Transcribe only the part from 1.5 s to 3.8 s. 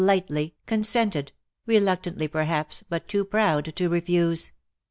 reluctantly perhaps— but too proud